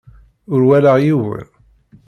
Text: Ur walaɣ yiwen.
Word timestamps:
Ur 0.53 0.61
walaɣ 0.67 0.97
yiwen. 1.05 1.47